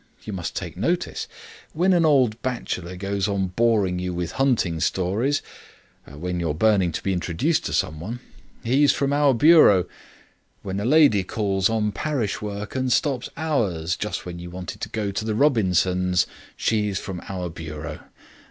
You 0.23 0.33
just 0.33 0.55
take 0.55 0.75
notice. 0.75 1.27
When 1.73 1.93
an 1.93 2.05
old 2.07 2.41
bachelor 2.41 2.95
goes 2.95 3.27
on 3.27 3.49
boring 3.49 3.99
you 3.99 4.15
with 4.15 4.31
hunting 4.31 4.79
stories, 4.79 5.43
when 6.07 6.39
you're 6.39 6.55
burning 6.55 6.91
to 6.93 7.03
be 7.03 7.13
introduced 7.13 7.65
to 7.65 7.73
somebody, 7.73 8.17
he's 8.63 8.91
from 8.93 9.13
our 9.13 9.35
bureau. 9.35 9.85
When 10.63 10.79
a 10.79 10.85
lady 10.85 11.23
calls 11.23 11.69
on 11.69 11.91
parish 11.91 12.41
work 12.41 12.73
and 12.73 12.91
stops 12.91 13.29
hours, 13.37 13.95
just 13.95 14.25
when 14.25 14.39
you 14.39 14.49
wanted 14.49 14.81
to 14.81 14.89
go 14.89 15.11
to 15.11 15.23
the 15.23 15.35
Robinsons', 15.35 16.25
she's 16.57 16.97
from 16.97 17.21
our 17.29 17.47
bureau. 17.51 17.99